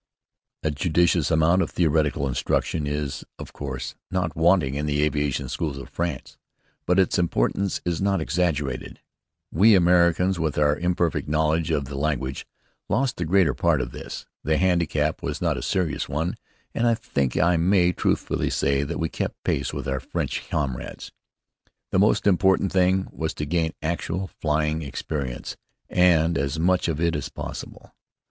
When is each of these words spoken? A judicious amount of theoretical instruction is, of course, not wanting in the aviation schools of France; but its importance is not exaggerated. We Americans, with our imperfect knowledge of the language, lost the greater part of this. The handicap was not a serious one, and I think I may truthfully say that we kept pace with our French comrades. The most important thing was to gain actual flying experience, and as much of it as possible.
A 0.63 0.71
judicious 0.71 1.29
amount 1.29 1.61
of 1.61 1.69
theoretical 1.69 2.27
instruction 2.27 2.87
is, 2.87 3.23
of 3.37 3.53
course, 3.53 3.93
not 4.09 4.35
wanting 4.35 4.73
in 4.73 4.87
the 4.87 5.03
aviation 5.03 5.47
schools 5.47 5.77
of 5.77 5.89
France; 5.91 6.37
but 6.87 6.97
its 6.97 7.19
importance 7.19 7.81
is 7.85 8.01
not 8.01 8.19
exaggerated. 8.19 8.99
We 9.51 9.75
Americans, 9.75 10.39
with 10.39 10.57
our 10.57 10.75
imperfect 10.75 11.27
knowledge 11.29 11.69
of 11.69 11.85
the 11.85 11.99
language, 11.99 12.47
lost 12.89 13.17
the 13.17 13.25
greater 13.25 13.53
part 13.53 13.79
of 13.79 13.91
this. 13.91 14.25
The 14.43 14.57
handicap 14.57 15.21
was 15.21 15.39
not 15.39 15.55
a 15.55 15.61
serious 15.61 16.09
one, 16.09 16.35
and 16.73 16.87
I 16.87 16.95
think 16.95 17.37
I 17.37 17.55
may 17.57 17.91
truthfully 17.91 18.49
say 18.49 18.81
that 18.81 18.99
we 18.99 19.07
kept 19.07 19.43
pace 19.43 19.71
with 19.71 19.87
our 19.87 19.99
French 19.99 20.49
comrades. 20.49 21.11
The 21.91 21.99
most 21.99 22.25
important 22.25 22.71
thing 22.71 23.07
was 23.11 23.35
to 23.35 23.45
gain 23.45 23.73
actual 23.83 24.31
flying 24.39 24.81
experience, 24.81 25.57
and 25.91 26.39
as 26.39 26.57
much 26.59 26.87
of 26.87 26.99
it 26.99 27.15
as 27.15 27.29
possible. 27.29 27.93